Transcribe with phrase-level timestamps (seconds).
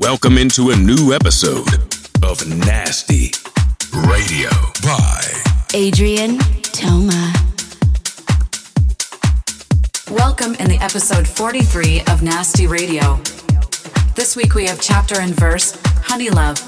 [0.00, 1.68] Welcome into a new episode
[2.22, 3.32] of Nasty
[4.08, 4.48] Radio
[4.82, 5.22] by
[5.74, 7.34] Adrien Toma.
[10.10, 13.20] Welcome in the episode 43 of Nasty Radio.
[14.14, 16.58] This week we have chapter and verse, Honey Love,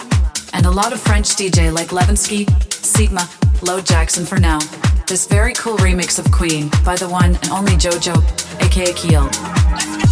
[0.53, 3.27] and a lot of French DJ like Levinsky, Sigma,
[3.63, 4.59] Low Jackson for now.
[5.07, 10.12] This very cool remix of Queen by the one and only JoJo, aka Keel.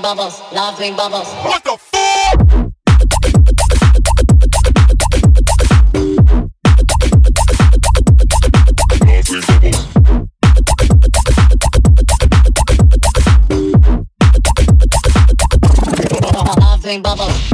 [0.00, 1.28] bubbles, love green bubbles.
[1.44, 1.94] What the fuck?
[17.02, 17.53] Bubbles.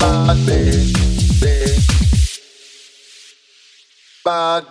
[0.00, 0.96] bad bass
[4.26, 4.68] bad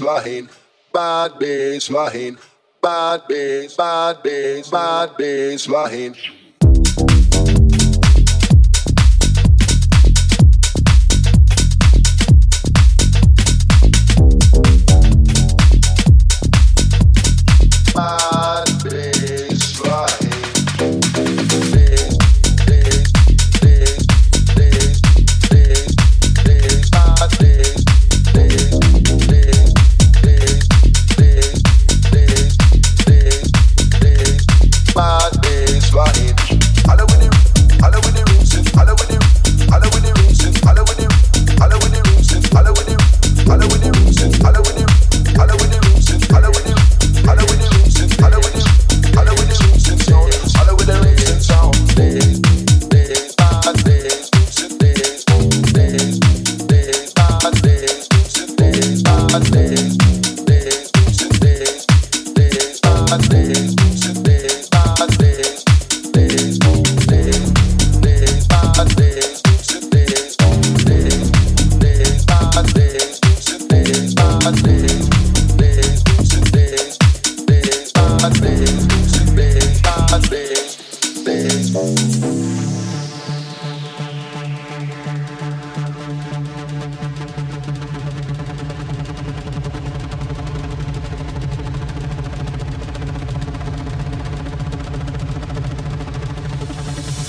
[0.00, 0.48] line,
[0.92, 2.36] bad bass line,
[2.82, 6.16] bad bass, bad bass, bad bass line.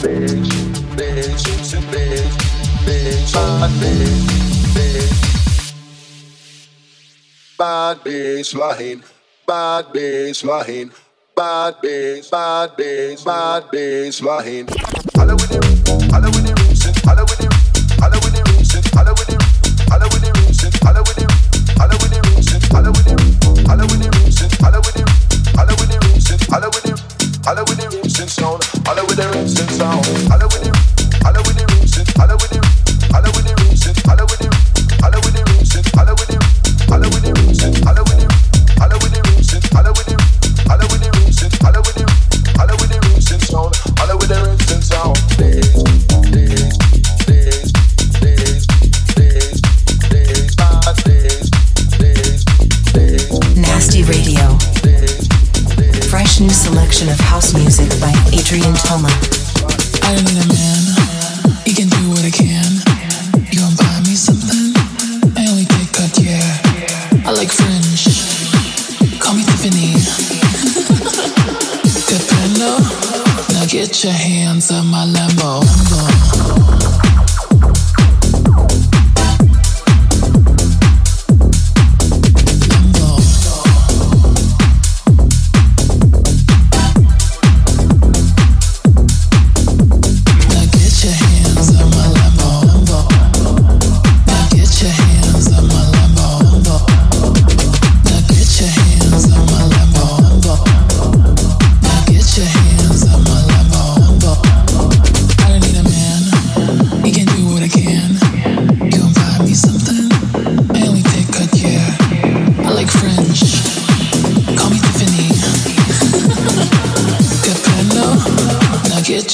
[0.01, 0.49] bitch,
[0.95, 2.35] bitch, it's a bitch,
[2.85, 4.25] bitch, bad bitch,
[4.75, 5.13] bitch.
[7.57, 9.03] Bad bitch lying,
[9.47, 10.91] bad bitch lying,
[11.35, 14.67] bad bitch, bad bitch, bad bitch lying.
[15.15, 17.46] Holla with the, holla with the roots, holla with the
[29.57, 30.46] distant sound.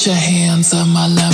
[0.06, 1.33] your hands on my love.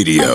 [0.00, 0.29] Radio.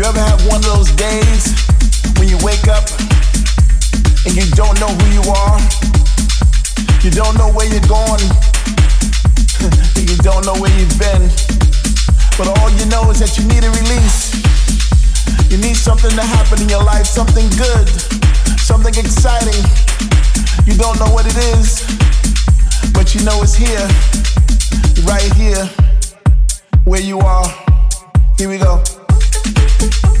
[0.00, 1.52] You ever have one of those days
[2.16, 2.88] when you wake up
[4.24, 5.60] and you don't know who you are?
[7.04, 8.24] You don't know where you're going.
[10.00, 11.28] you don't know where you've been.
[12.40, 14.40] But all you know is that you need a release.
[15.52, 17.86] You need something to happen in your life, something good,
[18.56, 19.60] something exciting.
[20.64, 21.84] You don't know what it is,
[22.96, 23.84] but you know it's here,
[25.04, 25.68] right here,
[26.88, 27.44] where you are.
[28.38, 28.82] Here we go.
[29.80, 30.19] Thank you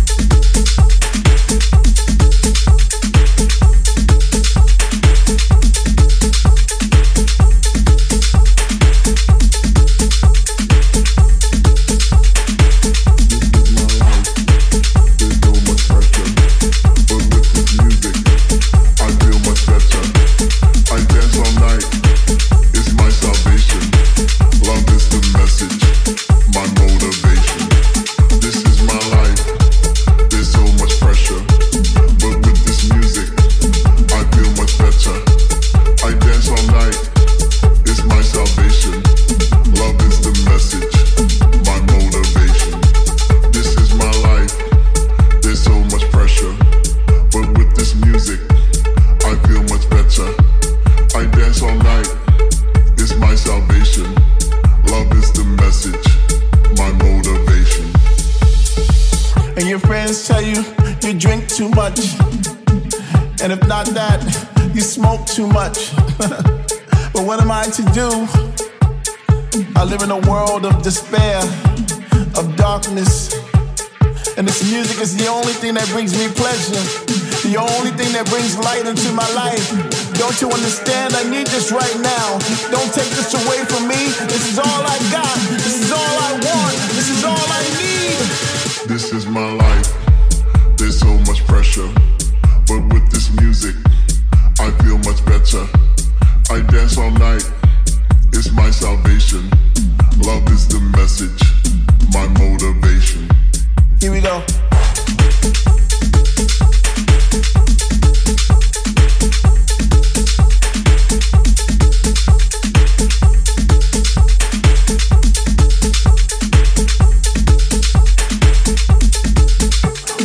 [67.70, 68.10] to do?
[69.76, 71.38] I live in a world of despair,
[72.34, 73.30] of darkness.
[74.34, 76.82] And this music is the only thing that brings me pleasure,
[77.46, 79.62] the only thing that brings light into my life.
[80.18, 81.14] Don't you understand?
[81.14, 82.42] I need this right now.
[82.74, 84.10] Don't take this away from me.
[84.26, 85.36] This is all I got.
[85.62, 86.74] This is all I want.
[86.98, 88.18] This is all I need.
[88.90, 89.86] This is my life.
[90.76, 91.86] There's so much pressure,
[92.66, 93.76] but with this music,
[94.58, 95.62] I feel much better.
[96.50, 97.46] I dance all night.
[98.48, 99.50] My salvation.
[100.24, 101.42] Love is the message,
[102.14, 103.28] my motivation.
[104.00, 104.38] Here we go.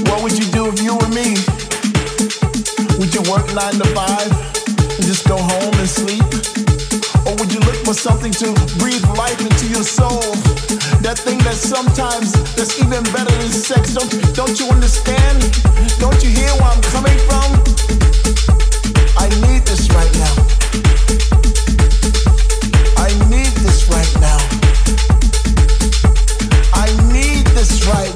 [0.10, 1.36] What would you do if you were me?
[2.97, 4.35] Would you work nine to five
[7.86, 10.26] for something to breathe life into your soul?
[11.06, 13.93] That thing that sometimes that's even better than sex.
[13.93, 15.38] Don't don't you understand?
[16.02, 17.62] Don't you hear where I'm coming from?
[19.21, 20.34] I need this right now.
[22.98, 24.41] I need this right now.
[26.74, 28.14] I need this right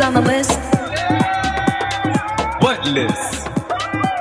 [0.00, 0.58] on the list,
[2.60, 3.44] What list?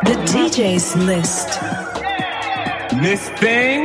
[0.05, 1.47] the DJ's list.
[3.01, 3.83] Miss Thing?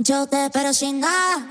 [0.06, 1.48] Yo te espero sin nada.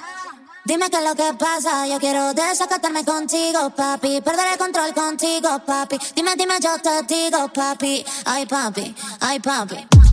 [0.65, 1.89] Dime qué es lo que pasa.
[1.89, 4.21] Yo quiero desacatarme contigo, papi.
[4.21, 5.99] Perder el control contigo, papi.
[6.15, 8.05] Dime, dime, yo te digo, papi.
[8.25, 10.04] Ay, papi, ay, papi.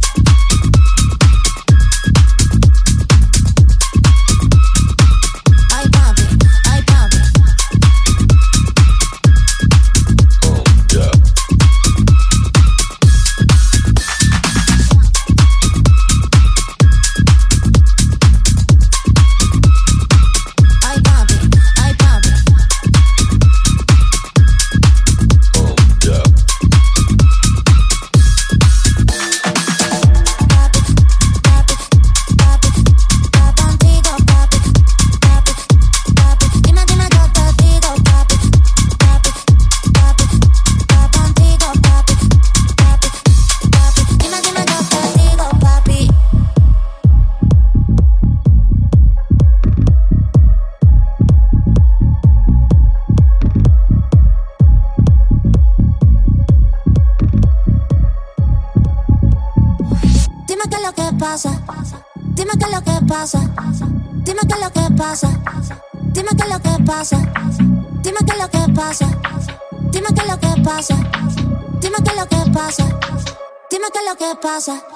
[74.52, 74.91] pasa.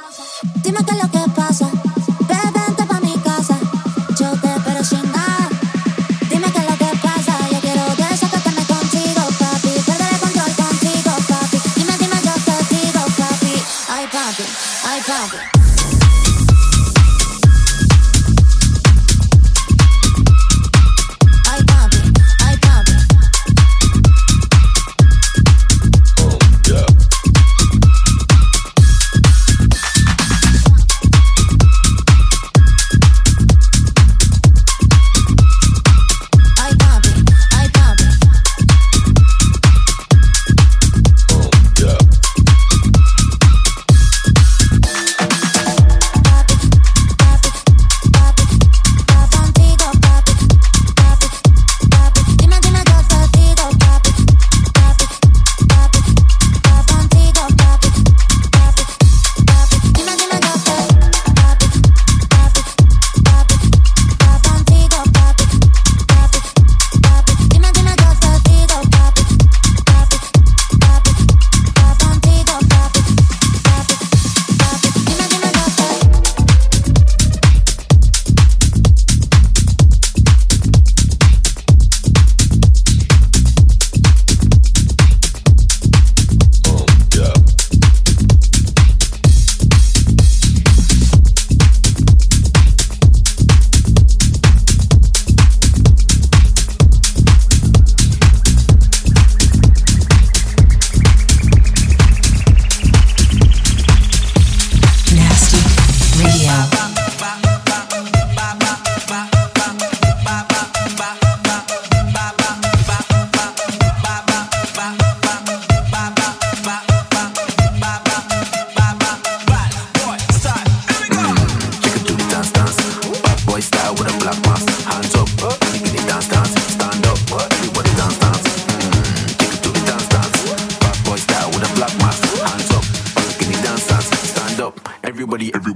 [135.36, 135.75] everybody, everybody.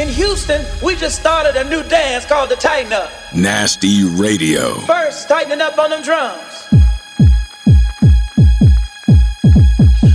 [0.00, 3.12] In Houston, we just started a new dance called the Tighten Up.
[3.34, 4.76] Nasty Radio.
[4.86, 6.68] First, tightening up on them drums.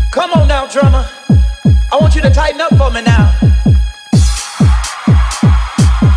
[0.09, 1.07] Come on now, drummer.
[1.91, 3.31] I want you to tighten up for me now.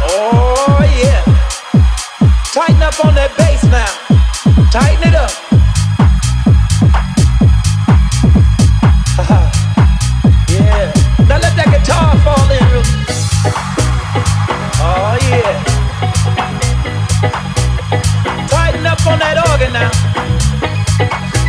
[0.01, 1.23] Oh, yeah.
[2.55, 3.98] Tighten up on that bass now.
[19.59, 19.91] Organ now.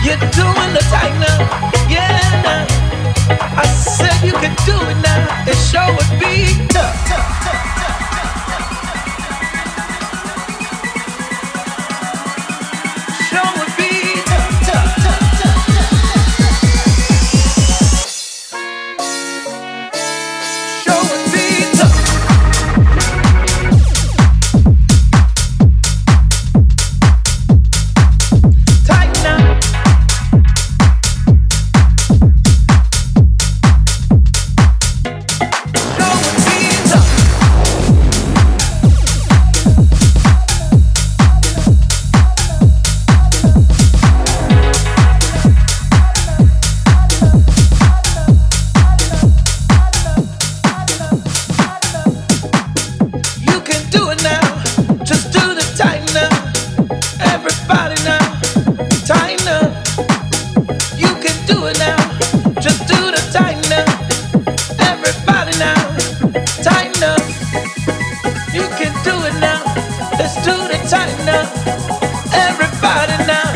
[0.04, 1.74] You're doing the tighten up.
[1.90, 2.66] Yeah, now.
[3.56, 5.46] I said you could do it now.
[5.48, 6.96] It sure would be tough.
[7.08, 7.69] Sure
[70.58, 70.80] Let's the
[71.30, 71.48] up.
[72.34, 73.49] Everybody now,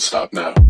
[0.00, 0.69] stop now.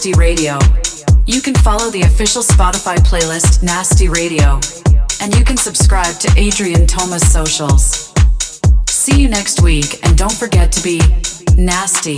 [0.00, 0.58] Nasty Radio.
[1.26, 4.58] You can follow the official Spotify playlist Nasty Radio,
[5.20, 8.10] and you can subscribe to Adrien Toma's socials.
[8.88, 11.02] See you next week, and don't forget to be
[11.54, 12.16] nasty.